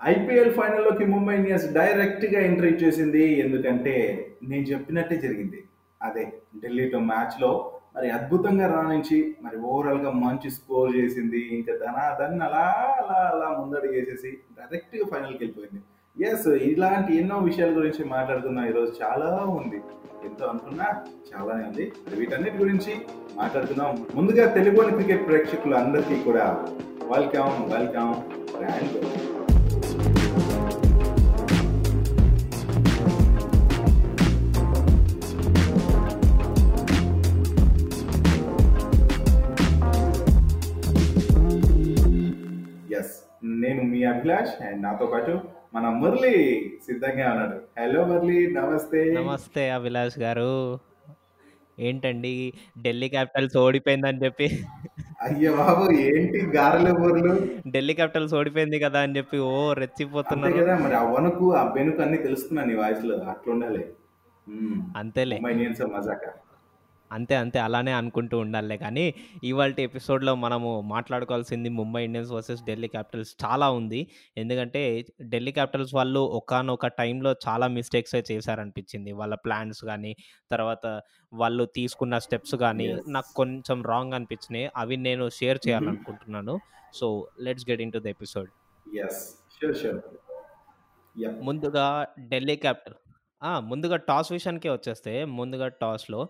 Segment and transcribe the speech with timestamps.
[0.00, 3.94] IPL ఫైనల్లోకి Mumbai Indians డైరెక్ట్గా entry చేసింది ఎందుకంటే
[4.42, 5.58] నేను చెప్పినట్టే జరిగింది.
[6.02, 7.50] అదే ఢిల్లీతో మ్యాచ్లో
[7.96, 11.40] మరి అద్భుతంగా రాణించి మరి ఓవరాల్గా మంచి స్కోర్ చేసింది.
[11.56, 12.64] ఇంకా ధనాధన్ అలా
[13.00, 15.80] అలా అలా ముందడుగు వేసేసి డైరెక్ట్గా ఫైనల్కి వెళ్ళిపోయింది.
[16.16, 19.28] ఎస్ ఇలాంటి ఎన్నో విషయాల గురించి మాట్లాడుకుందాం ఈరోజు చాలా
[19.58, 19.80] ఉంది.
[20.28, 20.88] ఎంతో అనుకున్నా
[21.28, 21.92] చాలానే ఉంది.
[22.06, 22.94] మరి వీటన్నిటి గురించి
[23.36, 24.06] మాట్లాడుకుందాం.
[24.14, 26.46] ముందుగా తెలుగుని క్రికెట్ ప్రేక్షకులు అందరికీ కూడా
[27.12, 28.14] వెల్కమ్ వెల్కమ్
[28.56, 28.96] గ్రాండ్
[43.70, 45.32] నేను మీ అభిలాష్ అండ్ నాతో పాటు
[45.74, 46.36] మన మురళి
[46.86, 47.56] సిద్ధంగా ఉన్నాడు.
[47.80, 49.00] హలో మురళి నమస్తే.
[49.18, 50.52] నమస్తే అభిలాష్ గారు.
[51.88, 52.32] ఏంటండి
[52.84, 54.46] ఢిల్లీ క్యాపిటల్స్ ఓడిపోయిందని చెప్పి.
[55.26, 57.34] అయ్య బాబు ఏంటి గారెలు బుర్రలు
[57.74, 60.58] ఢిల్లీ క్యాపిటల్స్ ఓడిపోయింది కదా అని చెప్పి ఓ రెచ్చిపోతున్నారు.
[60.60, 63.82] కదా మరి ఆ వణుకు ఆ బెనుకు అన్ని తెలుస్తున్నా నీ వాయిస్లో అట్లా ఉండాలి.
[65.02, 66.26] అంతేలే ఇండియన్స్ మజాక.
[67.12, 73.36] అంతే అంతే అలానే అనుకుంటూ ఉండాలే కానీ ఇవాళ ఎపిసోడ్లో మనము మాట్లాడుకోవాల్సింది Mumbai Indians versus Delhi Capitals
[73.44, 74.10] చాలా ఉంది.
[74.36, 79.12] ఎందుకంటే ఢిల్లీ క్యాపిటల్స్ వాళ్ళు ఒకనొక టైంలో చాలా మిస్టేక్స్ చేశారనిపించింది.
[79.12, 80.16] వాళ్ళ ప్లాన్స్ కానీ
[80.50, 81.00] తర్వాత
[81.32, 82.96] వాళ్ళు తీసుకున్న స్టెప్స్ కానీ.
[83.08, 84.70] నాకు కొంచెం రాంగ్ అనిపించినాయి.
[84.76, 86.58] అవి నేను షేర్ చేయాలనుకుంటున్నాను.
[86.94, 88.50] So let's get into the episode.
[91.42, 92.94] ముందుగా ఢిల్లీ క్యాపిటల్.
[93.42, 96.20] ఆ, ముందుగా టాస్ విషయానికే వచ్చేస్తే ముందుగా టాస్లో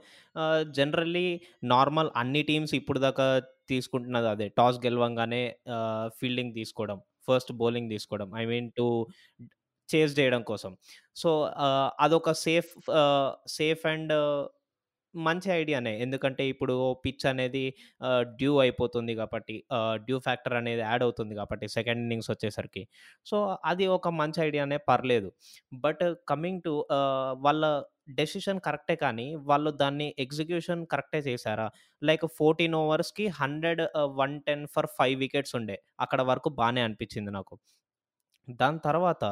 [0.70, 1.26] జనరల్లీ
[1.64, 3.26] నార్మల్ అన్ని టీమ్స్ ఇప్పుడు దాకా
[3.68, 4.48] తీసుకుంటున్నది అదే.
[4.50, 5.42] టాస్ గెలవంగానే
[6.18, 8.86] ఫీల్డింగ్ తీసుకోవడం ఫస్ట్ బౌలింగ్ తీసుకోవడం ఐ మీన్ టు
[9.88, 10.72] చేజ్ చేయడం కోసం.
[11.16, 11.30] సో
[12.00, 12.70] అదొక సేఫ్
[13.50, 14.12] సేఫ్ అండ్
[15.14, 15.92] మంచి ఐడియానే.
[16.04, 17.64] ఎందుకంటే ఇప్పుడు పిచ్ అనేది
[18.40, 19.56] డ్యూ అయిపోతుంది కాబట్టి
[20.06, 22.82] డ్యూ ఫ్యాక్టర్ అనేది యాడ్ అవుతుంది కాబట్టి సెకండ్ ఇన్నింగ్స్ వచ్చేసరికి.
[23.30, 23.36] సో
[23.70, 25.30] అది ఒక మంచి ఐడియానే పర్లేదు.
[25.86, 26.74] బట్ కమింగ్ టు
[27.46, 27.64] వాళ్ళ
[28.20, 31.66] డెసిషన్ కరెక్టే కానీ వాళ్ళు దాన్ని ఎగ్జిక్యూషన్ కరెక్టే చేశారా?
[32.08, 33.82] Like fourteen ఓవర్స్కి hundred
[34.20, 35.76] one ten for five wickets ఉండే.
[36.04, 37.56] అక్కడ వరకు బాగానే అనిపించింది నాకు.
[38.62, 39.24] దాని తర్వాత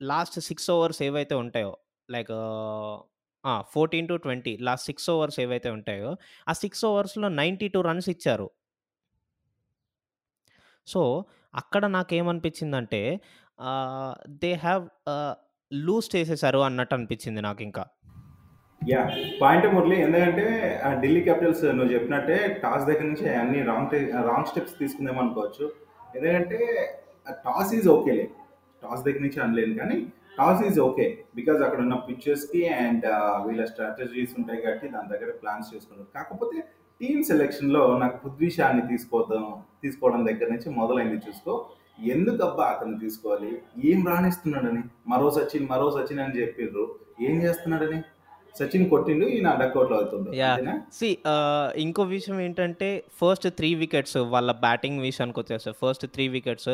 [0.00, 1.72] లాస్ట్ సిక్స్ ఓవర్స్ ఏవైతే ఉంటాయో
[2.08, 2.32] like
[4.10, 6.10] to twenty last six overs ఏవైతే ఉంటాయో
[6.48, 8.48] ఆ సిక్స్ ఓవర్స్లో నైంటీ టూ రన్స్ ఇచ్చారు.
[10.86, 13.02] సో అక్కడ నాకేమనిపించిందంటే
[14.42, 14.84] దే హ్యావ్
[15.72, 17.84] లూజ్ చేసేసారు అన్నట్టు అనిపించింది నాకు ఇంకా
[18.82, 19.02] యా
[19.40, 19.96] పాయింట్ మురళి.
[20.06, 20.46] ఎందుకంటే
[21.02, 23.94] ఢిల్లీ క్యాపిటల్స్ నువ్వు చెప్పినట్టే టాస్ దగ్గర నుంచి అన్ని రాంగ్
[24.28, 25.64] రాంగ్ స్టెప్స్ తీసుకుందాం అనుకోవచ్చు
[26.16, 26.58] ఎందుకంటే
[27.44, 28.26] టాస్ ఈజ్ ఓకేలే.
[28.82, 29.98] టాస్ దగ్గర నుంచి అనలేను కానీ
[30.38, 31.06] టాస్ ఈజ్ ఓకే
[31.36, 33.06] బికాజ్ అక్కడ ఉన్న పిక్చర్స్కి అండ్
[33.46, 36.58] వీళ్ళ స్ట్రాటజీస్ ఉంటాయి కాబట్టి దాని దగ్గర ప్లాన్స్ చేసుకున్నారు కాకపోతే
[37.00, 39.44] టీమ్ సెలెక్షన్లో నాకు పృథ్వీ షాని తీసుకోవడం
[39.82, 41.54] తీసుకోవడం దగ్గర నుంచి మొదలైంది చూసుకో.
[42.12, 43.50] ఎందుకు అబ్బా అతను తీసుకోవాలి?
[43.84, 44.82] ఏం రాణిస్తున్నాడని?
[45.08, 46.84] మరో సచిన్ మరో సచిన్ అని చెప్పిండ్రు
[47.20, 47.98] ఏం చేస్తున్నాడని?
[48.58, 50.30] సచిన్ కొట్టిండు ఈయన డక్అవుట్లో అవుతుంది
[50.92, 51.08] సి
[51.76, 52.88] ఇంకో విషయం ఏంటంటే
[53.22, 56.70] ఫస్ట్ త్రీ వికెట్స్ వాళ్ళ బ్యాటింగ్ విషయానికి వచ్చేస్తే first three wickets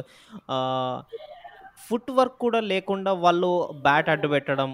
[1.88, 3.50] foot work కూడా లేకుండా వాళ్ళు
[3.82, 4.70] బ్యాట్ అడ్డు పెట్టడం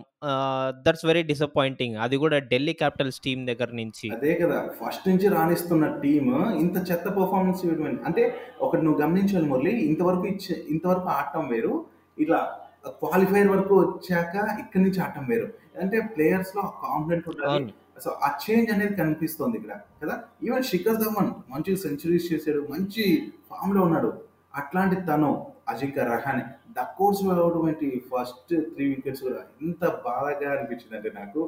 [0.86, 4.06] దట్స్ వెరీ డిసప్పాయింటింగ్ అది కూడా ఢిల్లీ క్యాపిటల్స్ టీం దగ్గర నుంచి.
[4.16, 9.74] అదే కదా ఫస్ట్ నుంచి రాణిస్తున్న టీమ్ ఇంత చెత్త పర్ఫార్మెన్స్ ఇవ్వడం అంటే ఒకటి నువ్వు గమనించాలి మురళి
[9.86, 11.84] ఇంతవరకు ఇచ్చే ఇంతవరకు ఆడటం వేరు.
[12.18, 12.40] ఇట్లా
[12.88, 15.48] క్వాలిఫైర్ వరకు వచ్చాక ఇక్కడి నుంచి ఆడటం వేరు.
[15.82, 17.74] అంటే ప్లేయర్స్లో కాన్ఫిడెంట్ ఉండాలి.
[18.04, 20.14] సో ఆ చేంజ్ అనేది కనిపిస్తుంది ఇక్కడ కదా?
[20.42, 24.10] ఈవెన్ శిఖర్ ధవన్ మంచి సెంచరీస్ చేశాడు మంచి ఫామ్లో ఉన్నాడు.
[24.54, 26.44] అట్లాంటి తను అజింక్య రహానే.
[26.78, 31.42] డక్అవుట్స్ అవ్వటువంటి ఫస్ట్ త్రీ వికెట్స్ కూడా ఎంత బాధగా అనిపించింది అంటే నాకు.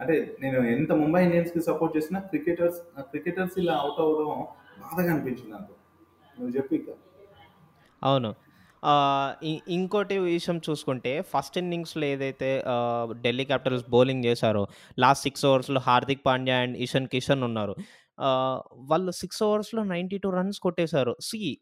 [0.00, 4.46] అంటే నేను ఎంత ముంబై ఇండియన్స్కి సపోర్ట్ చేసినా క్రికెటర్స్ క్రికెటర్స్ ఇలా అవుట్ అవ్వడం
[4.84, 5.72] బాధగా అనిపించింది నాకు.
[6.40, 6.84] నువ్వు చెప్పి
[8.02, 8.34] అవును.
[9.68, 12.48] ఇంకోటి విషయం చూసుకుంటే ఫస్ట్ ఇన్నింగ్స్లో ఏదైతే
[13.22, 14.66] ఢిల్లీ క్యాపిటల్స్ బౌలింగ్ చేశారో
[14.98, 17.74] లాస్ట్ సిక్స్ ఓవర్స్లో హార్దిక్ పాండ్యా అండ్ ఇషన్ కిషన్ ఉన్నారు.
[18.90, 21.16] వాళ్ళు సిక్స్ ఓవర్స్లో నైంటీ టూ రన్స్ కొట్టేశారు.
[21.20, 21.58] సి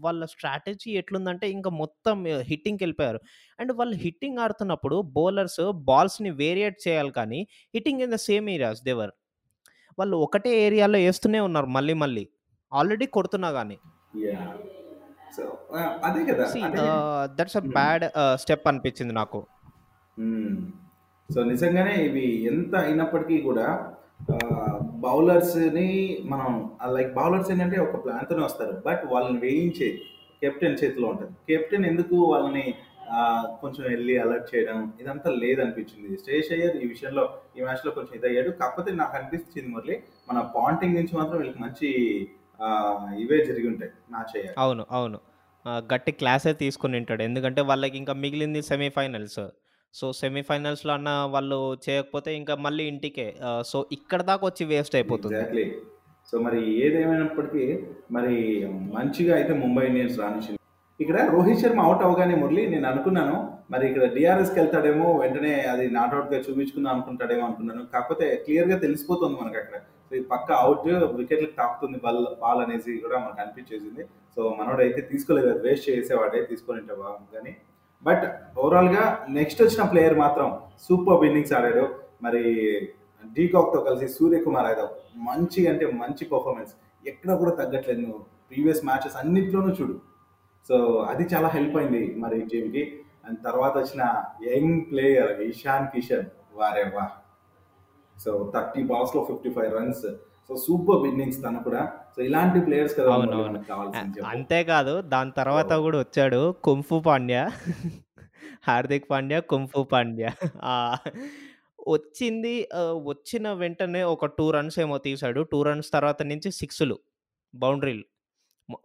[0.00, 3.20] వాళ్ళ స్ట్రాటజీ ఎట్లుందంటే ఇంకా మొత్తం హిట్టింగ్కి వెళ్ళిపోయారు.
[3.60, 9.10] అండ్ వాళ్ళు హిట్టింగ్ ఆడుతున్నప్పుడు బౌలర్స్ బాల్స్ని వేరియేట్ చేయాలి కానీ hitting in the same areas దేవర్.
[9.98, 12.28] వాళ్ళు ఒకటే ఏరియాలో వేస్తూనే ఉన్నారు మళ్ళీ మళ్ళీ.
[12.72, 13.78] ఆల్రెడీ కొడుతున్నా కానీ
[17.36, 17.60] దట్స్ అ.
[17.60, 18.04] బ్యాడ్
[18.34, 19.46] స్టెప్ అనిపించింది నాకు.
[21.34, 23.66] సో నిజంగానే ఇవి ఎంత అయినప్పటికీ కూడా
[25.04, 25.88] బౌలర్స్ని
[26.32, 26.50] మనం
[26.96, 28.74] లైక్ బౌలర్స్ ఏంటంటే ఒక ప్లాన్తోనే వస్తారు.
[28.86, 29.88] బట్ వాళ్ళని వేయించే
[30.42, 31.34] కెప్టెన్ చేతిలో ఉంటుంది.
[31.48, 32.66] కెప్టెన్ ఎందుకు వాళ్ళని
[33.60, 34.78] కొంచెం వెళ్ళి అలర్ట్ చేయడం?
[35.02, 36.10] ఇదంతా లేదనిపించింది.
[36.22, 37.24] శ్రేష్ అయ్యర్ ఈ విషయంలో
[37.56, 38.50] ఈ మ్యాచ్లో కొంచెం ఇదయ్యాడు.
[38.60, 39.96] కాకపోతే నాకు అనిపిస్తుంది మురళి
[40.28, 41.88] మన పాంటింగ్ నుంచి మాత్రం వీళ్ళకి మంచి
[43.24, 45.18] ఇవే జరిగి ఉంటాయి మ్యాచ్ అయ్యారు అవును అవును.
[45.92, 47.22] గట్టి క్లాసే తీసుకొనుంటాడు.
[47.28, 49.40] ఎందుకంటే వాళ్ళకి ఇంకా మిగిలింది సెమీఫైనల్స్.
[49.94, 53.26] సో, సెమీఫైనల్స్‌లో అన్నా వాళ్ళు చేయకపోతే ఇంకా మళ్ళీ ఇంటికే.
[53.48, 55.34] ఆహ్, సో, ఇక్కడి దాకా వచ్చి వేస్ట్ అయిపోతుంది.
[55.36, 55.64] ఎగ్జాక్ట్‌లీ.
[56.28, 57.64] సో, మరి ఏదేమైనప్పటికీ
[58.10, 58.34] మరి
[58.96, 60.56] మంచిగా అయితే ముంబై ఇండియన్స్ రాణించింది.
[61.00, 63.36] ఇక్కడ రోహిత్ శర్మ ఔట్ అవ్వగానే మురళి నేను అనుకున్నాను
[63.70, 67.82] మరి ఇక్కడ డీఆర్ఎస్‌కి వెళ్తాడేమో వెంటనే అది నాట్ ఔట్‌గా చూపించుకుందాం అనుకుంటాడేమో అనుకున్నాను.
[67.92, 69.76] కాకపోతే క్లియర్‌గా తెలిసిపోతుంది మనకు అక్కడ.
[70.08, 70.86] సో, ఇది పక్కా ఔట్
[71.18, 74.04] వికెట్‌లకి తాకుతుంది బల్ బాల్ అనేసి కూడా మనకు అనిపించేసింది.
[74.36, 75.52] సో, మనోడైతే తీసుకోలేదు.
[75.66, 77.54] వేస్ట్ చేసేవాడే తీసుకొనుంటే బాగుండు కానీ
[78.04, 78.24] బట్
[78.58, 80.48] ఓవరాల్‌గా నెక్స్ట్ వచ్చిన ప్లేయర్ మాత్రం
[80.78, 81.84] సూపర్ ఇన్నింగ్స్ ఆడాడు.
[82.22, 82.42] మరి
[83.24, 84.90] డీకాక్‌తో కలిసి సూర్యకుమార్ యాదవ్
[85.28, 86.72] మంచి అంటే మంచి పర్ఫార్మెన్స్.
[87.06, 88.00] ఎక్కడ కూడా తగ్గట్లేదు.
[88.00, 89.96] నువ్వు ప్రీవియస్ మ్యాచెస్ అన్నిట్లోనూ చూడు.
[90.68, 90.76] సో,
[91.10, 92.82] అది చాలా హెల్ప్ అయింది మరి టీమ్‌కి.
[93.26, 94.02] అండ్ తర్వాత వచ్చిన
[94.48, 97.04] యంగ్ ప్లేయర్ ఇషాన్ కిషన్ వారే వా
[98.16, 100.06] సో, 30 బాల్స్‌లో 55 రన్స్.
[100.50, 100.54] సో,
[101.06, 101.80] ఇన్నింగ్స్ తను కూడా.
[102.16, 103.10] సో, ఇలాంటి ప్లేయర్స్ కదా.
[104.24, 107.42] అంతేకాదు దాని తర్వాత సో గూడా వచ్చాడు కుంఫు పాండ్యా.
[108.62, 110.30] హార్దిక్ పాండ్యా, కుంఫు పాండ్యా.
[111.88, 112.54] వచ్చింది
[113.04, 115.40] వచ్చిన వెంటనే ఒక 2 రన్స్ ఏమో తీశాడు.
[115.42, 116.96] 2 రన్స్ తర్వాత నుంచి సిక్స్‌లు.
[117.54, 118.04] బౌండరీలు.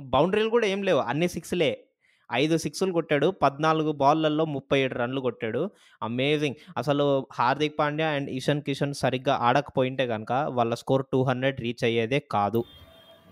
[0.03, 1.01] బౌండరీలు కూడా ఏం లేవు.
[1.03, 1.71] అన్ని సిక్స్‌లే.
[2.35, 3.27] ఐదు సిక్స్‌లు కొట్టాడు.
[3.39, 5.61] 14 బాల్లలో 37 రన్‌లు కొట్టాడు.
[6.01, 6.57] అమేజింగ్.
[6.77, 12.61] అసలు హార్దిక్ పాండ్యా అండ్ ఇషాన్ కిషన్ సరిగ్గా ఆడకపోయింటే కనుక వాళ్ళ స్కోర్ 200 రీచ్ అయ్యేదే కాదు.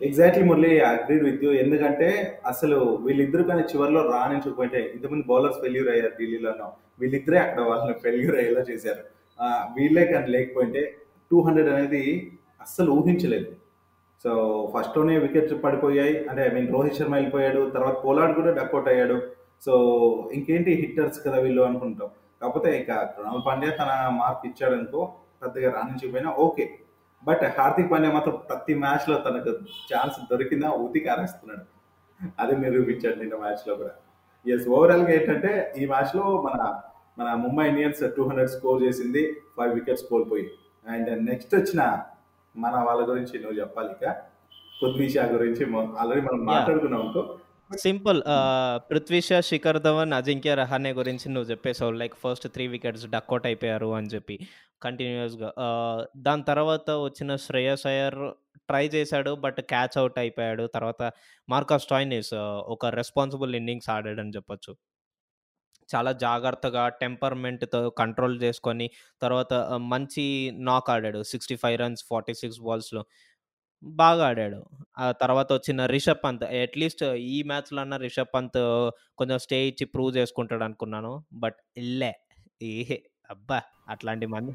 [0.01, 0.71] Exactly Murali.
[0.89, 1.51] Agree with you.
[1.63, 2.07] ఎందుకంటే
[2.45, 6.67] అసలు వీళ్ళిద్దరు కానీ చివరిలో రాణించకపోయింటే ఇంతకుముందు బౌలర్స్ ఫెయిల్యూర్ అయ్యారు ఢిల్లీలోనో.
[7.01, 9.03] వీళ్ళిద్దరే అక్కడ వాళ్ళని ఫెయిల్యూర్ అయ్యేలా చేశారు.
[9.75, 10.81] వీళ్ళే కానీ లేకపోయింటే
[11.31, 12.01] 200 అనేది
[12.61, 13.47] అస్సలు ఊహించలేదు.
[14.25, 14.31] సో,
[14.73, 16.15] ఫస్ట్‌లోనే వికెట్స్ పడిపోయాయి.
[16.29, 17.61] అంటే ఐ మీన్ రోహిత్ శర్మ వెళ్ళిపోయాడు.
[17.75, 19.17] తర్వాత కోలాడ్ కూడా డక్అట్ అయ్యాడు.
[19.63, 19.73] సో,
[20.33, 22.09] ఇంకేంటి హిట్టర్స్ కదా వీళ్ళు అనుకుంటాం.
[22.41, 23.89] కాకపోతే ఇక కృణాల్ పాండ్యా తన
[24.19, 25.01] మార్క్ ఇచ్చాడనుకో
[25.41, 26.65] పెద్దగా రాణించకపోయినా ఓకే.
[27.23, 29.51] బట్ హార్దిక్ పాండ్యా మాత్రం ప్రతి మ్యాచ్‌లో తనకు
[29.89, 31.65] ఛాన్స్ దొరికిందా ఉతికి ఆరేస్తున్నాడు.
[32.39, 33.93] అది నిరూపించాడు నిన్న మ్యాచ్‌లో కూడా.
[34.45, 36.57] ఎస్ ఓవరాల్‌గా ఏంటంటే ఈ మ్యాచ్‌లో మన
[37.17, 39.23] మన ముంబై ఇండియన్స్ 200 స్కోర్ చేసింది.
[39.57, 40.45] ఫైవ్ వికెట్స్ కోల్పోయి.
[40.85, 41.81] అండ్ నెక్స్ట్ వచ్చిన
[42.55, 44.03] మన వాళ్ళ గురించి నువ్వు చెప్పాలిక.
[44.73, 45.63] పృథ్వీ షా గురించి
[46.01, 46.41] ఆల్రెడీ మనం!
[46.51, 47.21] మాట్లాడుకున్నాం అనుకో.
[47.79, 48.19] సింపుల్.
[48.33, 51.93] ఆహ్, పృథ్వీ షా, శిఖర్ ధవన్, అజింక్య రహానే గురించి నువ్వు చెప్పేసావు.
[52.01, 54.35] Like first 3 wickets duck out అయిపోయారు అని చెప్పి
[54.81, 55.49] కంటిన్యూయస్‌గా.
[55.65, 58.19] ఆహ్, దాని తర్వాత వచ్చిన శ్రేయస్ అయ్యర్
[58.69, 59.31] ట్రై చేశాడు.
[59.45, 60.65] బట్ క్యాచ్ ఔట్ అయిపోయాడు.
[60.75, 61.01] తర్వాత
[61.49, 62.33] మార్కస్ స్టాయినిస్
[62.75, 64.73] ఒక రెస్పాన్సిబుల్ ఇన్నింగ్స్ ఆడాడని చెప్పొచ్చు.
[65.93, 68.87] చాలా జాగ్రత్తగా టెంపర్‌మెంట్‌తో కంట్రోల్ చేసుకొని
[69.21, 69.53] తర్వాత
[69.87, 70.25] మంచి
[70.63, 71.21] నాక్ ఆడాడు.
[71.25, 73.03] 65 రన్స్ 46 బాల్స్‌లో.
[73.83, 74.59] బాగా ఆడాడు.
[74.97, 78.59] ఆ తర్వాత వచ్చిన రిషబ్ పంత్ అట్‌లీస్ట్ ఈ మ్యాచ్‌లో అన్నా రిషబ్ పంత్
[79.17, 82.13] కొంచెం స్టే ఇచ్చి ప్రూవ్ చేసుకుంటాడు అనుకున్నాను బట్ ఇల్లే.
[82.65, 82.75] ఏ
[83.29, 83.59] అబ్బా!
[83.87, 84.53] అట్లాంటి మంది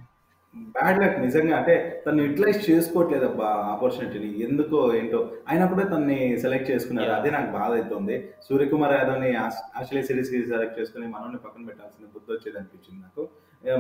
[0.75, 1.55] బ్యాడ్ లక్ నిజంగా.
[1.59, 1.75] అంటే
[2.05, 4.31] తను యుటిలైజ్ చేసుకోవట్లేదబ్బా ఆపర్చునిటీని.
[4.47, 5.21] ఎందుకో ఏంటో.
[5.49, 7.13] అయినా కూడా తనని సెలెక్ట్ చేసుకున్నారు.
[7.17, 8.17] అదే నాకు బాధ అయితుంది.
[8.49, 13.25] సూర్యకుమార్ యాదవ్‌ని ఆస్ ఆస్ట్రేలియా సిరీస్‌కి సెలెక్ట్ చేసుకొని మనోడిని పక్కన పెట్టాల్సిన బుద్ధొచ్చేది అనిపించింది నాకు.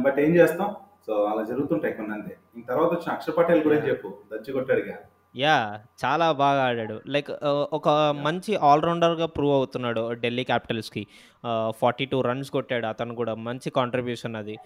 [0.02, 0.70] బట్ ఏం చేస్తాం.
[1.06, 2.32] సో, అలా జరుగుతుంటాయి కొన్ని అంతే.
[2.56, 3.88] ఇంక తర్వాత వచ్చిన అక్షర్ పటేల్ గురించి!
[3.90, 4.08] చెప్పు.
[4.31, 4.96] దంచి కొట్టాడుగా.
[5.34, 5.73] యాహ్!
[6.02, 6.96] చాలా బాగా ఆడాడు.
[7.14, 7.31] లైక్
[7.76, 7.88] ఒక!
[8.26, 11.02] మంచి ఆల్ రౌండర్‌గా ప్రూవ్ అవుతున్నాడు ఢిల్లీ క్యాపిటల్స్‌కి.
[11.44, 13.34] ఆహ్, 42 రన్స్ కొట్టాడు అతను కూడా.
[13.49, 14.56] మంచి కాంట్రిబ్యూషన్ అది.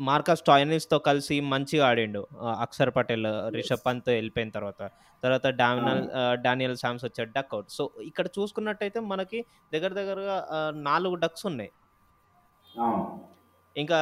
[0.00, 2.22] మార్కస్ స్టాయినిస్‌తో కలిసి మంచిగా ఆడిండు.
[2.60, 3.84] అక్షర్ పటేల్, రిషబ్.
[3.86, 4.80] పంత్ వెళ్ళిపోయిన తర్వాత.
[5.22, 6.02] తర్వాత డామినల్
[6.44, 7.70] డానియల్ సామ్స్ వచ్చాడు డకౌట్.
[7.76, 9.40] సో, ఇక్కడ చూసుకున్నట్టయితే మనకి
[9.72, 10.36] దగ్గర దగ్గరగా
[10.86, 11.72] 4 డక్స్ ఉన్నాయి.
[13.76, 13.98] ఇంకా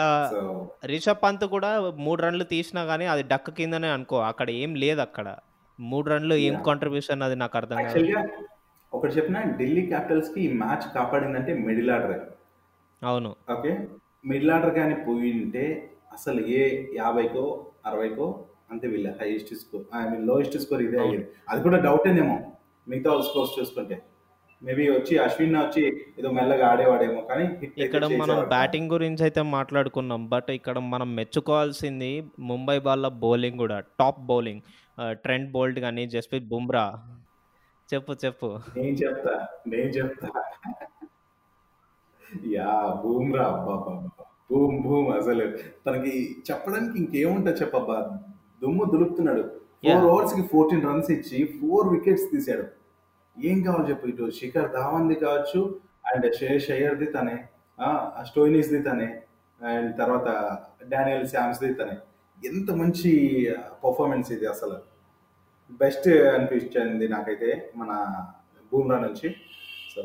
[0.82, 1.70] రిషబ్ పంత్ కూడా
[2.00, 4.18] 3 రన్‌లు తీసినా గాని అది డక్ కిందనే అనుకో.
[4.30, 5.26] అక్కడ ఏం లేదక్కడ.
[5.78, 6.56] 3 రన్‌లు ఏం!
[6.68, 8.04] కాంట్రిబ్యూషన్ అది నాకు అర్థం కాదు.
[8.92, 12.18] ఒకటి చెప్పినా ఢిల్లీ క్యాపిటల్స్‌కి ఈ మ్యాచ్ కాపాడిందంటే మిడిల్ ఆర్డరే.
[13.02, 13.34] అవును.
[13.48, 13.72] ఓకే.
[14.26, 20.58] మిడిల్ ఆర్డర్ గాని పోయుంటే అసలు ఏ 50కో, 60కో అంతే వీళ్ళ highest score I mean lowest
[20.58, 20.98] score ఇదే.
[20.98, 21.26] అయ్యేది.
[21.48, 22.40] అది కూడా డౌటేనేమో.
[22.88, 24.02] మిగతా స్కోర్స్ చూసుకుంటే.
[24.62, 28.48] మేబీ వచ్చి అశ్విన్ వచ్చి ఏదో మెల్లగా ఆడేవాడేమో కానీ ఇక్కడ మనం.
[28.48, 30.28] బ్యాటింగ్ గురించి అయితే మాట్లాడుకున్నాం.
[30.28, 33.80] బట్ ఇక్కడ మనం మెచ్చుకోవాల్సింది ముంబై వాళ్ళ బౌలింగ్ గూడా.
[33.80, 34.60] Top bowling.
[35.00, 37.02] ఆహ్, ట్రెంట్ బోల్ట్ గాని, జస్ప్రీత్ బుమ్రా.
[37.94, 38.58] చెప్పు చెప్పు.
[38.76, 39.48] నేను చెప్తా.
[39.68, 40.28] నేను చెప్తా.
[42.54, 43.02] యాహ్!
[43.02, 44.10] బూమ్రా అబ్బబ్బబ్బా!
[44.50, 45.44] బూమ్ బూమ్ అసలు
[45.86, 46.12] తనకి
[46.48, 47.98] చెప్పడానికి ఇంకేముంటది చెప్పబ్బా!
[48.62, 49.42] దుమ్ము దులుపుతున్నాడు.
[49.84, 50.04] 4 యాహ్!
[50.06, 52.64] ఓవర్స్‌కి 14 రన్స్ ఇచ్చి 4 వికెట్స్ తీశాడు.
[53.36, 55.60] ఏం కావాలి చెప్పు ఇటు శిఖర్ ధావన్‌ది కావచ్చు
[56.04, 57.36] అండ్ శ్రేయస్ అయ్యర్‌ది తనే.
[57.78, 57.88] ఆ!
[58.24, 59.08] స్టోయినిస్‌ది తనే.
[59.60, 60.28] అండ్ తర్వాత
[60.88, 61.96] డానియల్ శామ్స్‌ది తనే.
[62.42, 63.10] ఎంత మంచి
[63.84, 64.76] పర్ఫార్మెన్స్ ఇది అసలు.
[65.80, 67.90] బెస్ట్ అనిపించింది నాకైతే మన
[68.72, 69.28] బూమ్రా నుంచి.
[69.94, 70.02] So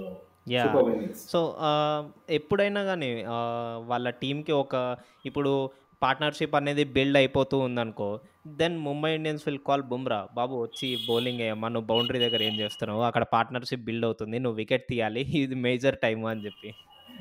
[0.52, 1.24] innings.
[1.28, 4.76] సో, ఆహ్, ఎప్పుడైనా గాని ఆహ్, వాళ్ళ టీమ్‌కి ఒక
[5.26, 5.52] ఇప్పుడు
[6.02, 8.10] పార్ట్నర్‌షిప్ అనేది బిల్డ్ అయిపోతూ ఉందనుకో,
[8.60, 13.02] then Mumbai Indians will call Bumrah బాబు వచ్చి బౌలింగ్ వేయమ్మా నువ్వు బౌండరీ దగ్గర ఏం చేస్తున్నావు?
[13.10, 16.70] అక్కడ పార్ట్నర్షిప్ బిల్డ్ అవుతుంది నువ్వు వికెట్ తీయాలి ఇది మేజర్ టైం అని చెప్పి.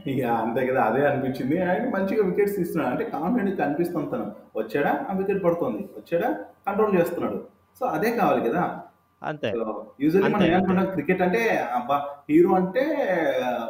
[0.06, 1.56] ఇక అంతే కదా అదే అనిపించింది.
[1.64, 2.90] ఆయన మంచిగా వికెట్స్ తీస్తున్నాడు.
[2.90, 4.26] అంటే కాన్ఫిడెంట్ కనిపిస్తుంది తను.
[4.56, 4.92] వచ్చాడా?
[5.08, 5.82] ఆ వికెట్ పడుతుంది.
[5.98, 6.28] వచ్చాడా?
[6.66, 7.38] కంట్రోల్ చేస్తున్నాడు.
[7.80, 8.62] సో అదే కావాలి కదా.
[9.22, 9.48] అంతే.
[10.00, 10.46] యూజువల్లీ మనం.
[10.46, 11.96] ఏమనుకుంటాం క్రికెట్ అంటే అబ్బా
[12.30, 12.82] హీరో అంటే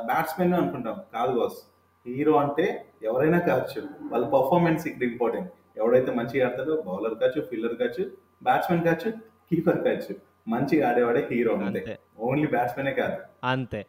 [0.06, 0.96] బ్యాట్స్మెన్ అనుకుంటాం.
[1.14, 1.58] కాదు బాస్
[2.06, 3.88] హీరో అంటే ఎవరైనా కావచ్చు.
[4.12, 8.04] వాళ్ళ పర్ఫార్మెన్స్ ఇక్కడ ఇంపార్టెంట్ ఎవడైతే మంచిగా ఆడతాడో బౌలర్ కావచ్చు ఫీల్డర్ కావచ్చు
[8.42, 9.10] బ్యాట్స్మెన్ కావచ్చు
[9.50, 10.14] కీపర్ కావచ్చు
[10.48, 11.98] మంచిగా ఆడేవాడే హీరో అంతే.
[12.18, 13.16] ఓన్లీ బ్యాట్స్మెనే కాదు.
[13.44, 13.86] అంతే.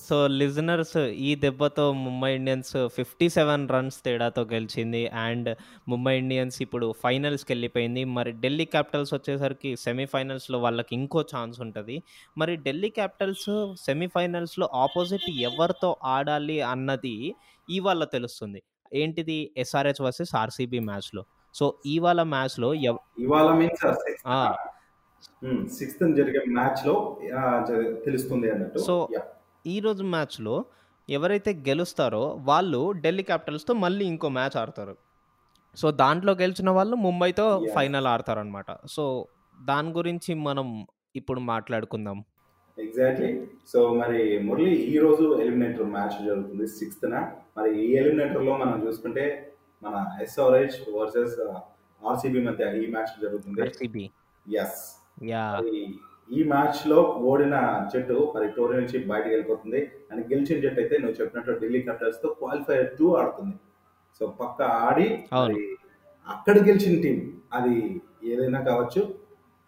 [0.00, 5.08] సో లిజనర్స్ ఈ దెబ్బతో Mumbai Indians fifty seven runs తేడాతో గెలిచింది.
[5.08, 5.56] అండ్
[5.88, 8.04] ముంబై ఇండియన్స్ ఇప్పుడు ఫైనల్స్కి వెళ్ళిపోయింది.
[8.04, 12.02] మరి ఢిల్లీ క్యాపిటల్స్ వచ్చేసరికి సెమీఫైనల్స్లో వాళ్ళకి ఇంకో ఛాన్స్ ఉంటుంది.
[12.38, 17.34] మరి ఢిల్లీ క్యాపిటల్స్ సెమీఫైనల్స్లో ఆపోజిట్ ఎవరితో ఆడాలి అన్నది
[17.70, 18.62] ఇవాళ తెలుస్తుంది.
[18.94, 19.50] ఏంటిది?
[19.56, 23.96] ఎస్ఆర్హెచ్ వర్సెస్ ఆర్సీబీ మ్యాచ్లో సో ఇవాళ మ్యాచ్లో ఇవాళ మీన్స్
[25.78, 28.78] సిక్స్త్ జరిగే మ్యాచ్లో ఆ, జ- తెలుస్తుంది అన్నట్టు.
[28.78, 29.08] So
[29.66, 29.76] Yeah.
[29.76, 30.64] ఈ రోజు మ్యాచ్లో
[31.10, 34.96] ఎవరైతే గెలుస్తారో వాళ్ళు ఢిల్లీ క్యాపిటల్స్తో మళ్ళీ ఇంకో మ్యాచ్ ఆడతారు.
[35.76, 37.66] సో దాంట్లో గెలిచిన వాళ్ళు ముంబైతో.
[37.74, 39.26] ఫైనల్ ఆడతారనమాట సో
[39.62, 42.24] దాని గురించి మనం ఇప్పుడు మాట్లాడుకుందాం.
[42.78, 47.06] ఎగ్జాక్ట్లీ సో మరి మురళి ఈ రోజు ఎలిమినేటర్ మ్యాచ్ జరుగుతుంది సిక్స్త్
[47.56, 51.40] మరి ఈ ఎలిమినేటర్లో మనం చూసుకుంటే మన ఎస్ఆర్హెచ్ వర్సెస్
[52.06, 54.10] ఆర్సీబీ మధ్య ఈ మ్యాచ్ జరుగుతుంది.
[54.60, 55.00] ఎస్
[56.30, 57.56] ఈ మ్యాచ్లో ఓడిన
[57.92, 59.80] జట్టు మరి టోరీ నుంచి బయటకు వెళ్ళిపోతుంది.
[60.10, 63.56] అండ్ గెలిచిన జట్టు అయితే నువ్వు చెప్పినట్టు ఢిల్లీ క్యాపిటల్స్తో క్వాలిఫైర్ టూ ఆడుతుంది.
[64.18, 65.06] సో పక్క ఆడి
[66.34, 67.18] అక్కడ గెలిచిన టీం
[67.58, 67.76] అది
[68.32, 69.02] ఏదైనా కావచ్చు.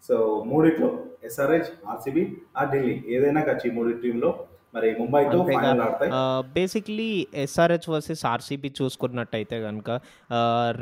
[0.09, 0.17] సో
[0.51, 0.91] మూడిట్లో
[1.29, 2.23] ఎస్ఆర్హెచ్ ఆర్సీబీ
[2.59, 4.31] ఆ ఢిల్లీ ఏదైనా కావచ్చు ఈ మూడి టీంలో.
[4.75, 5.39] మరి ముంబైతో.
[5.49, 6.11] ఫైనల్ ఆడతాయి.
[6.57, 7.09] బేసిక్లీ
[7.45, 9.91] ఎస్ఆర్హెచ్ వర్సెస్ ఆర్సీబీ చూసుకున్నట్టయితే కనుక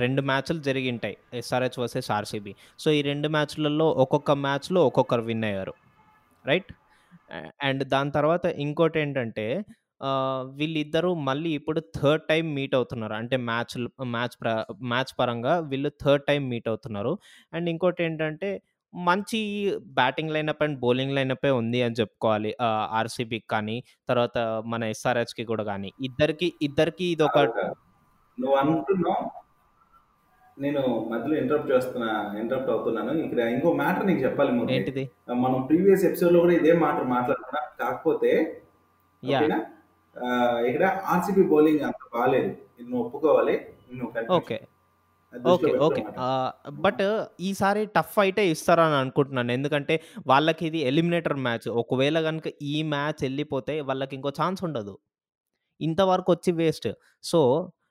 [0.03, 1.17] రెండు మ్యాచ్లు జరిగింటాయి.
[1.41, 5.75] ఎస్ఆర్హెచ్ వర్సెస్ ఆర్సీబీ సో ఈ రెండు మ్యాచ్లలో ఒక్కొక్క మ్యాచ్లో ఒక్కొక్కరు విన్ అయ్యారు.
[6.45, 6.71] రైట్
[7.63, 9.47] అండ్ దాని తర్వాత ఇంకోటి ఏంటంటే
[10.59, 13.15] వీళ్ళిద్దరూ మళ్ళీ ఇప్పుడు థర్డ్ టైం మీట్ అవుతున్నారు.
[13.21, 13.75] అంటే మ్యాచ్
[14.15, 14.49] మ్యాచ్ ప్ర
[14.93, 17.13] మ్యాచ్ పరంగా వీళ్ళు థర్డ్ టైం మీట్ అవుతున్నారు.
[17.55, 18.51] అండ్ ఇంకోటి ఏంటంటే
[18.97, 19.41] మంచి
[19.99, 22.57] బ్యాటింగ్ లైనప్ అండ్ బౌలింగ్ లైనప్పే ఉంది అని చెప్పుకోవాలి.
[22.99, 25.93] ఆర్సీబీకి కానీ తర్వాత మన ఎస్ఆర్హెచ్కి కూడా కానీ.
[26.01, 27.39] ఇద్దరికి ఇద్దరికి ఇది ఒక
[28.39, 29.25] నువ్వు అంటున్నావు.
[30.61, 32.11] నేను మధ్యలో ఇంటరప్ట్ చేస్తున్నా
[32.41, 33.13] ఇంటరప్ట్ అవుతున్నాను.
[33.25, 34.75] ఇక్కడ ఇంకో మ్యాటర్ నీకు చెప్పాలి.
[34.75, 35.11] ఏంటిది?
[35.31, 37.63] మనం ప్రీవియస్ ఎపిసోడ్లో కూడా ఇదే మాట మాట్లాడుకున్నా.
[37.81, 38.63] కాకపోతే
[40.69, 42.49] ఇక్కడ ఆర్సీబీ బౌలింగ్ అంత బాగాలేదు
[42.83, 43.55] నువ్వు ఒప్పుకోవాలి.
[43.95, 44.33] నువ్వు.
[44.33, 44.59] ఓకే.
[45.55, 46.03] Okay okay.
[46.87, 47.03] బట్
[47.41, 49.53] ఈసారి టఫ్ ఫైటే ఇస్తారని అనుకుంటున్నాను.
[49.53, 51.69] ఎందుకంటే వాళ్ళకి ఇది ఎలిమినేటర్ మ్యాచ్.
[51.69, 54.99] ఒకవేళ కనుక ఈ మ్యాచ్ వెళ్ళిపోతే వాళ్ళకి ఇంకో ఛాన్స్ ఉండదు.
[55.81, 56.89] ఇంతవరకు వచ్చి వేస్ట్.
[57.23, 57.41] సో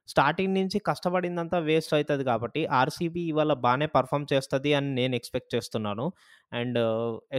[0.10, 6.06] స్టార్టింగ్ నుంచి కష్టపడిందంతా వేస్ట్ అవుతుంది కాబట్టి ఆర్సీబీ ఇవాళ బాగానే పర్ఫామ్ చేస్తుంది అని నేను ఎక్స్పెక్ట్ చేస్తున్నాను.
[6.60, 6.80] అండ్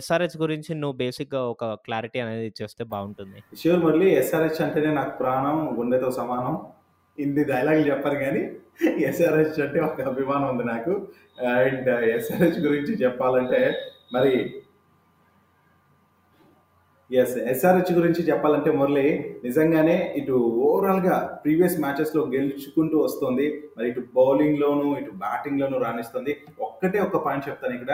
[0.00, 3.38] ఎస్ఆర్హెచ్ గురించి నువ్వు బేసిక్గా ఒక క్లారిటీ అనేది ఇచ్చేస్తే బాగుంటుంది.
[3.62, 6.56] షూర్ మురళి ఎస్ఆర్హెచ్ అంటేనే నాకు ప్రాణం గుండెతో సమానం.
[7.18, 8.42] ఇన్ని డైలాగులు చెప్పారు కానీ
[9.08, 10.92] ఎస్ఆర్హెచ్ అంటే ఒక అభిమానం ఉంది నాకు.
[11.46, 13.60] అండ్ ఎస్ఆర్హెచ్ గురించి చెప్పాలంటే
[14.12, 14.34] మరి
[17.10, 19.04] ఎస్ ఎస్ఆర్హెచ్ గురించి చెప్పాలంటే మురళి
[19.44, 20.36] నిజంగానే ఇటు
[20.68, 23.46] ఓవరాల్గా ప్రీవియస్ మ్యాచెస్లో గెలుచుకుంటూ వస్తుంది.
[23.76, 26.36] మరి ఇటు బౌలింగ్లోను ఇటు బ్యాటింగ్లోను రాణిస్తుంది.
[26.60, 27.92] ఒక్కటే ఒక పాయింట్ చెప్తాను ఇక్కడ.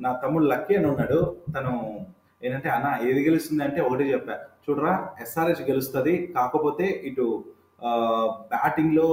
[0.00, 1.36] నా తమ్ముడు లక్కీ అని ఉన్నాడు.
[1.56, 1.72] తను
[2.44, 4.36] ఏంటంటే అన్న ఏది గెలుస్తుంది అంటే ఒకటి చెప్పా.
[4.64, 6.14] చూడరా ఎస్ఆర్హెచ్ గెలుస్తుంది.
[6.36, 7.44] కాకపోతే ఇటు
[8.52, 9.08] బ్యాటింగ్లో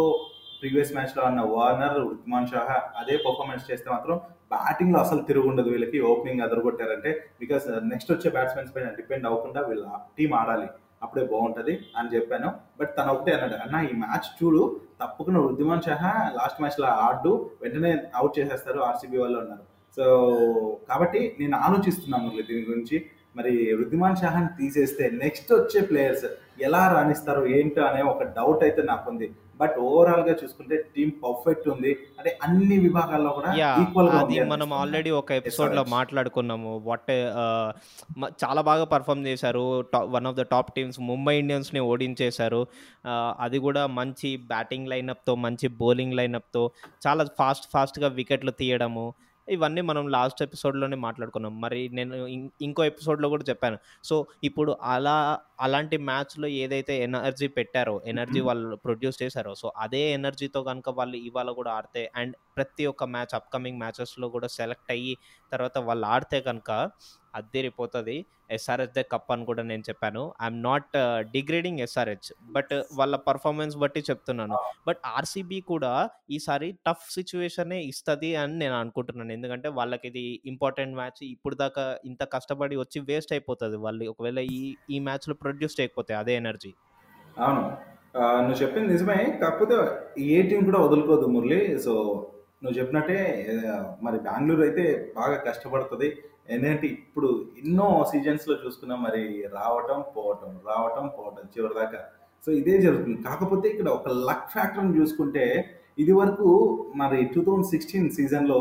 [0.59, 4.17] ప్రీవియస్ మ్యాచ్లో అన్న వార్నర్ ఉత్మాన్ షాహా అదే పర్ఫార్మెన్స్ చేస్తే మాత్రం
[4.53, 9.85] బ్యాటింగ్లో అసలు తిరుగుండదు వీళ్ళకి ఓపెనింగ్ అదరగొట్టారంటే బికాస్ నెక్స్ట్ uh, వచ్చే బ్యాట్స్మెన్స్ పైన డిపెండ్ అవ్వకుండా వీళ్ళ
[10.17, 10.67] టీం ఆడాలి.
[11.03, 12.49] అప్పుడే బాగుంటది అని చెప్పాను.
[12.79, 14.61] బట్ తను ఒకటే అన్నాడు అన్న ఈ మ్యాచ్ చూడు
[15.01, 17.33] తప్పకుండా వృద్ధిమాన్ షాహా లాస్ట్ మ్యాచ్లో ఆడు
[17.63, 19.63] వెంటనే అవుట్ చేసేస్తారు ఆర్సీబీ వాళ్ళు అన్నారు.
[19.97, 20.05] సో
[20.89, 22.97] కాబట్టి నేను ఆలోచిస్తున్నాను మురళి దీని గురించి.
[23.37, 26.25] మరి వృద్ధిమాన్ షాహాని తీసేస్తే నెక్స్ట్ వచ్చే ప్లేయర్స్
[26.61, 29.31] ఎలా రాణిస్తారు ఏంటో అనే ఒక డౌట్ అయితే నాకుంది.
[29.61, 31.97] బట్ ఓవరాల్గా చూసుకుంటే టీం పర్ఫెక్ట్ ఉంది.
[32.19, 34.73] అంటే అన్ని విభాగాల్లో కూడా ఈక్వల్గా అది ఉంది మనం.
[34.73, 35.85] ఆల్రెడీ ఒక ఎపిసోడ్లో.
[35.89, 36.81] మాట్లాడుకున్నాము.
[36.85, 37.11] వాట్
[38.45, 39.85] చాలా బాగా పర్ఫామ్ చేశారు.
[40.03, 42.67] One of the top teams Mumbai ఇండియన్స్ని ఓడించేశారు.
[43.07, 46.71] ఆ, అది కూడా మంచి బ్యాటింగ్ లైనప్తో మంచి బౌలింగ్ లైనప్తో
[47.07, 49.13] చాలా ఫాస్ట్ ఫాస్ట్గా వికెట్లు తీయడము.
[49.49, 51.61] ఇవన్నీ మనం లాస్ట్ ఎపిసోడ్లోనే మాట్లాడుకున్నాం.
[51.61, 52.15] మరి నేను
[52.61, 53.77] ఇంకో ఎపిసోడ్లో కూడా చెప్పాను.
[54.03, 60.63] సో ఇప్పుడు అలా అలాంటి మ్యాచ్లో ఏదైతే ఎనర్జీ పెట్టారో ఎనర్జీ వాళ్ళు ప్రొడ్యూస్ చేశారో సో అదే ఎనర్జీతో
[60.63, 65.17] కనుక వాళ్ళు ఇవాళ కూడా ఆడితే అండ్ ప్రతి ఒక్క మ్యాచ్ అప్కమింగ్ మ్యాచెస్లో కూడా సెలెక్ట్ అయ్యి
[65.51, 66.89] తర్వాత వాళ్ళు ఆడితే కనుక
[67.39, 68.17] అద్దరిపోతుంది.
[68.55, 70.21] ఎస్ఆర్హెచ్దే కప్ అని కూడా నేను చెప్పాను.
[70.45, 70.93] I'm not
[71.35, 74.57] degrading SRH but వాళ్ళ పర్ఫార్మెన్స్ బట్టి చెప్తున్నాను.
[74.87, 75.91] బట్ ఆర్సీబీ కూడా
[76.37, 79.33] ఈసారి టఫ్ సిచ్యువేషనే ఇస్తుంది అని నేను అనుకుంటున్నాను.
[79.37, 83.79] ఎందుకంటే వాళ్ళకి ఇది ఇంపార్టెంట్ మ్యాచ్ ఇప్పుడు దాకా ఇంత కష్టపడి వచ్చి వేస్ట్ అయిపోతుంది.
[83.87, 84.61] వాళ్ళు ఒకవేళ ఈ
[84.95, 86.73] ఈ మ్యాచ్లో ప్రొడ్యూస్ చేయకపోతే అదే ఎనర్జీ
[87.45, 87.63] అవును.
[88.45, 89.19] నువ్వు చెప్పింది నిజమే.
[89.41, 89.75] కాకపోతే
[90.35, 91.59] ఏ టీం కూడా వదులుకోదు మురళి.
[91.85, 91.93] సో
[92.63, 93.17] నువ్వు చెప్పినట్టే
[94.05, 94.85] మరి బెంగళూరు అయితే
[95.17, 96.07] బాగా కష్టపడుతుంది.
[96.49, 97.29] ఏంటంటే ఇప్పుడు
[97.61, 99.23] ఎన్నో సీజన్స్లో చూసుకున్నా మరి
[99.57, 102.01] రావటం పోవటం రావటం పోవటం చివరి దాకా
[102.43, 103.17] సో ఇదే జరుగుతుంది.
[103.27, 105.45] కాకపోతే ఇక్కడ ఒక లక్ ఫ్యాక్టర్ని చూసుకుంటే
[106.03, 106.49] ఇది వరకు
[107.01, 108.59] మరి టూ థౌజండ్ సిక్స్టీన్ సీజన్లో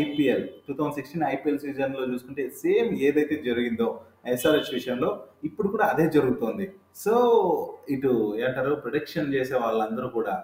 [0.00, 3.88] IPL two thousand sixteen IPL సీజన్లో చూసుకుంటే సేమ్ ఏదైతే జరిగిందో
[4.32, 5.10] ఎస్ఆర్హెచ్ విషయంలో
[5.48, 6.66] ఇప్పుడు కూడా అదే జరుగుతోంది.
[7.02, 7.14] సో
[7.94, 8.12] ఇటు
[8.44, 10.34] ఏంటారు ప్రొడక్షన్ చేసే వాళ్ళందరూ కూడా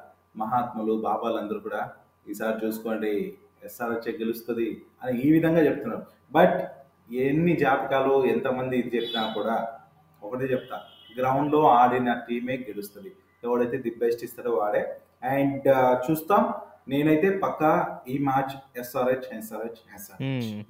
[0.42, 1.80] మహాత్ములు బాబాలందరూ కూడా
[2.32, 3.12] ఈసారి చూసుకోండి
[3.68, 4.68] ఎస్ఆర్హెచ్ గెలుస్తుంది
[5.02, 6.04] అని ఈ విధంగా చెప్తున్నారు.
[6.32, 6.58] బట్
[7.14, 9.56] ఎన్ని జాతకాలు ఎంతమంది ఇది చెప్పినా కూడా
[10.22, 10.76] ఒకటే చెప్తా.
[11.18, 13.12] గ్రౌండ్లో ఆడిన టీమే గెలుస్తుంది.
[13.44, 14.82] ఎవడైతే ది బెస్ట్ ఇస్తాడో వాడే.
[15.22, 15.68] అండ్
[16.10, 16.54] చూస్తాం.
[16.88, 20.64] నేనైతే పక్కా ఈ match SRH SRH SRH.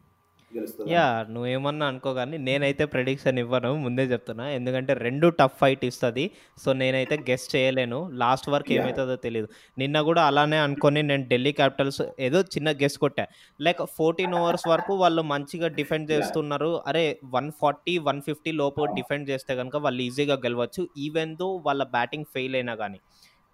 [0.89, 4.49] Yeah నువ్వేమన్నా అనుకో కానీ నేనైతే ప్రెడిక్షన్ ఇవ్వను ముందే చెప్తున్నా.
[4.51, 6.25] ఎందుకంటే రెండు టఫ్ ఫైట్ ఇస్తుంది.
[6.65, 8.11] సో నేనైతే గెస్ట్ చేయలేను.
[8.13, 8.73] లాస్ట్ వరకు.
[8.73, 13.27] ఏమవుతుందో తెలియదు నిన్న కూడా అలానే అనుకొని నేను ఢిల్లీ క్యాపిటల్స్ ఏదో చిన్న గెస్ట్ కొట్టా.
[13.61, 16.83] లైక్ ఫోర్టీన్ ఓవర్స్ వరకు వాళ్ళు మంచిగా డిఫెండ్ చేస్తున్నారు.
[16.87, 20.89] అరే వన్ ఫార్టీ వన్ ఫిఫ్టీ లోపు డిఫెండ్ చేస్తే కనుక వాళ్ళు ఈజీగా గెలవచ్చు.
[20.99, 23.01] ఈవెన్ దో వాళ్ళ బ్యాటింగ్ ఫెయిల్ అయినా కానీ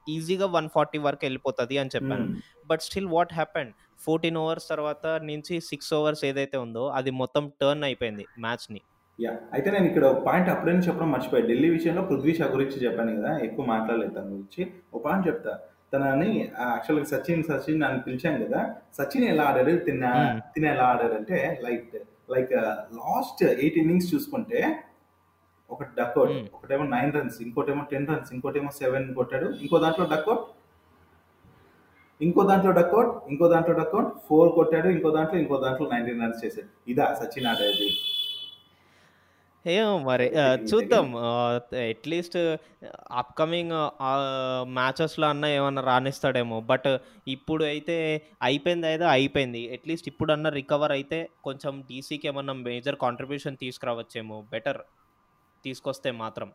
[0.08, 2.26] ఈజీగా వన్ ఫార్టీ వరకు వెళ్ళిపోతుంది అని చెప్పాను.
[2.70, 3.72] But still what happened
[4.04, 8.80] fourteen overs తర్వాత నుంచి సిక్స్ ఓవర్స్ ఏదైతే ఉందో అది మొత్తం టర్న్ అయిపోయింది మ్యాచ్ని
[9.18, 11.46] యా అయితే నేను ఇక్కడ పాయింట్ అప్పుడే చెప్పడం మర్చిపోయా.
[11.46, 14.62] ఢిల్లీ విషయంలో పృథ్వీ షా గురించి చెప్పాను కదా ఎక్కువ మాట్లాడలేదు తన గురించి.
[14.94, 15.52] ఒక పాయింట్ చెప్తా.
[15.92, 18.60] తనని యాక్చువల్గా సచిన్ సచిన్ అని పిలిచాను కదా
[18.98, 20.04] సచిన్ ఎలా ఆడాడు తిన్న.
[20.54, 20.86] తిన ఎలా
[21.18, 21.96] అంటే like
[22.34, 22.52] like
[23.00, 24.60] last eight innings చూసుకుంటే
[25.70, 26.44] ఒక డక్అవుట్ Hmm.
[26.56, 29.48] ఒకటేమో నైన్ రన్స్ ఇంకోటేమో టెన్ రన్స్ ఇంకోటేమో సెవెన్ కొట్టాడు.
[29.64, 30.44] ఇంకో దాంట్లో డక్అవుట్
[32.20, 34.88] ఇంకో దాంట్లో డక్అవుట్ ఇంకో దాంట్లో డక్అవుట్ ఫోర్ కొట్టాడు.
[34.96, 36.70] ఇంకో దాంట్లో ఇంకో దాంట్లో నైన్టీన్ రన్స్ చేశాడు.
[36.92, 37.88] ఇదా సచిన్ ఆడేది
[39.64, 40.26] ఏమో మరి
[40.70, 41.06] చూద్దాం.
[41.92, 42.36] అట్లీస్ట్
[43.20, 43.74] అప్కమింగ్
[44.78, 46.58] మ్యాచెస్లో అన్న ఏమన్నా రాణిస్తాడేమో.
[46.70, 46.88] బట్
[47.34, 47.96] ఇప్పుడు అయితే
[48.48, 49.62] అయిపోయింది అయితే అయిపోయింది.
[49.76, 54.38] అట్లీస్ట్ ఇప్పుడు అన్న రికవర్ అయితే కొంచెం డీసీకి ఏమన్నా మేజర్ కాంట్రిబ్యూషన్ తీసుకురావచ్చేమో.
[54.54, 54.80] బెటర్
[55.64, 56.48] తీసుకొస్తే మాత్రం.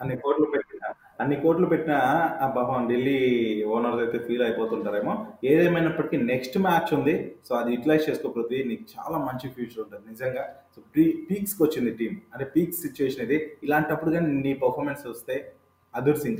[0.00, 0.82] అన్ని కోట్లు పెట్టిన
[1.22, 1.94] అన్ని కోట్లు పెట్టిన
[2.44, 3.16] ఆ పాపం ఢిల్లీ
[3.74, 5.14] ఓనర్స్ అయితే ఫీల్ అయిపోతుంటారేమో.
[5.50, 7.14] ఏదేమైనప్పటికీ నెక్స్ట్ మ్యాచ్ ఉంది.
[7.46, 10.04] సో అది యూటిలైజ్ చేసుకోకపోతే నీకు చాలా మంచి ఫ్యూచర్ ఉంటుంది.
[10.12, 10.44] నిజంగా.
[10.74, 13.38] సో ప్రీ పీక్స్కి వచ్చింది టీం అంటే పీక్స్ సిచ్యువేషన్ ఇది.
[13.66, 15.36] ఇలాంటప్పుడు కానీ నీ పర్ఫార్మెన్స్ వస్తే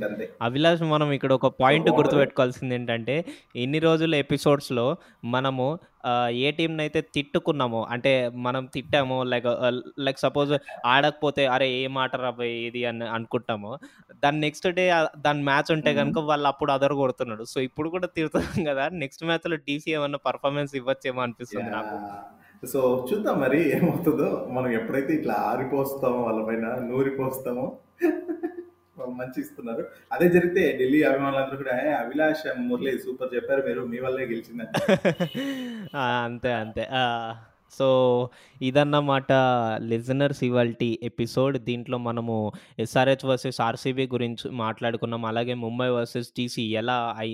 [0.03, 0.29] అంతే.
[0.41, 1.89] అభిలాష్ మనం ఇక్కడ ఒక పాయింట్.
[1.89, 5.79] గుర్తుపెట్టుకోవాల్సింది ఏంటంటే ఇన్ని రోజుల ఎపిసోడ్స్లో మనము
[6.29, 9.45] ఏ టీంని అయితే తిట్టుకున్నామో అంటే మనం తిట్టామో లైక్
[9.99, 10.53] లైక్ సపోజ్
[10.85, 13.79] ఆడకపోతే అరే ఏం ఆట రాబోయే ఇది అని అనుకుంటామో
[14.23, 17.43] దాని నెక్స్ట్ డే దాని మ్యాచ్ ఉంటే కనుక వాళ్ళు అప్పుడు అదర్ కొడుతున్నాడు.
[17.43, 21.97] సో ఇప్పుడు కూడా తిడుతున్నాం కదా నెక్స్ట్ మ్యాచ్లో డీసీ ఏమన్నా పర్ఫార్మెన్స్ ఇవ్వచ్చేమో అనిపిస్తుంది నాకు.
[22.67, 24.47] సో చూద్దాం మరి ఏమవుతుందో.
[24.51, 26.65] మనం ఎప్పుడైతే ఇట్లా ఆరిపోస్తామో వాళ్ళ పైన
[28.97, 29.87] నూరిపోస్తామో మంచి ఇస్తున్నారు.
[30.11, 34.71] అదే జరిగితే ఢిల్లీ అభిమానులందరూ కూడా అభిలాష్ మురళి సూపర్ చెప్పారు మీరు మీ వల్లే గెలిచిందని.
[36.23, 36.87] అంతే అంతే.
[37.73, 37.87] సో
[38.61, 39.31] ఇదన్నమాట
[39.81, 41.57] లిజనర్స్ ఇవాల్టి ఎపిసోడ్.
[41.57, 45.25] దీంట్లో మనము ఎస్ఆర్హెచ్ వర్సెస్ ఆర్సీబీ గురించి మాట్లాడుకున్నాం.
[45.25, 47.29] అలాగే ముంబై వర్సెస్ టీసీ ఎలా ఐ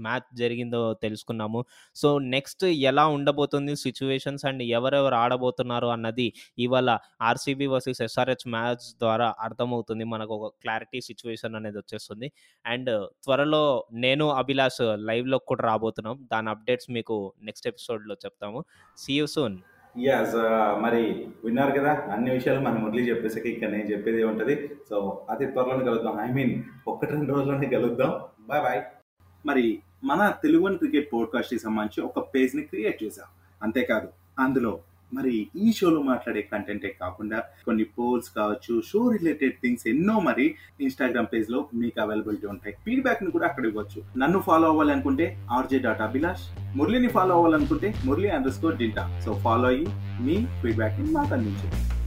[0.00, 1.60] మ్యాచ్ జరిగిందో తెలుసుకున్నాము.
[1.94, 9.34] సో నెక్స్ట్ ఎలా ఉండబోతుంది సిచ్యువేషన్స్ అండ్ ఎవరెవరు ఆడబోతున్నారు అన్నది ఇవాళ ఆర్సీబీ వర్సెస్ ఎస్ఆర్హెచ్ మ్యాచ్ ద్వారా
[9.40, 10.04] అర్థమవుతుంది.
[10.04, 12.32] మనకు ఒక క్లారిటీ సిచ్యువేషన్ అనేది వచ్చేస్తుంది.
[12.66, 12.90] అండ్
[13.24, 16.28] త్వరలో నేను అభిలాష్ లైవ్లో కూడా రాబోతున్నాం.
[16.32, 18.64] దాని అప్డేట్స్ మీకు నెక్స్ట్ ఎపిసోడ్లో చెప్తాము.
[18.98, 19.58] సీ యూ సూన్
[19.98, 20.34] యాజ్
[20.82, 21.02] మరి
[21.44, 21.92] విన్నారు కదా?
[22.12, 24.54] అన్ని విషయాలు మన మురళి చెప్పేసరికి ఇక్కడ నేను చెప్పేది ఉంటుంది.
[24.90, 26.20] సో అతి త్వరలోనే కలుద్దాం.
[26.20, 26.52] ఐ మీన్
[26.88, 28.12] ఒకటి రెండు రోజుల్లోనే కలుద్దాం.
[28.48, 28.80] బాయ్ బాయ్
[29.46, 33.26] మరి మన తెలుగు క్రికెట్ పోడ్కాస్ట్కి సంబంధించి ఒక పేజ్ని క్రియేట్ చేశాం.
[33.62, 34.08] అంతేకాదు
[34.38, 34.78] అందులో
[35.14, 41.26] మరి ఈ షోలో మాట్లాడే కంటెంటే కాకుండా కొన్ని పోల్స్ కావచ్చు షో రిలేటెడ్ థింగ్స్ ఎన్నో మరి ఇన్స్టాగ్రామ్
[41.32, 42.76] పేజ్లో మీకు అవైలబిలిటీ ఉంటాయి.
[42.84, 44.18] ఫీడ్బ్యాక్ని కూడా అక్కడ ఇవ్వచ్చు.
[44.18, 49.68] నన్ను ఫాలో అవ్వాలనుకుంటే ఆర్జే డాట్ అభిలాష్ మురళిని ఫాలో అవ్వాలనుకుంటే మురళి అండర్ స్కోర్ డింటా సో ఫాలో
[49.68, 49.86] అయ్యి
[50.22, 51.99] మీ ఫీడ్బ్యాక్ని మాకు అందించండి.